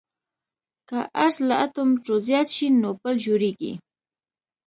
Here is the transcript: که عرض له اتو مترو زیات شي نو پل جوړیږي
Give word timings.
که 0.87 0.97
عرض 1.23 1.37
له 1.49 1.55
اتو 1.65 1.81
مترو 1.89 2.15
زیات 2.27 2.47
شي 2.55 2.67
نو 2.81 2.89
پل 3.01 3.15
جوړیږي 3.25 3.73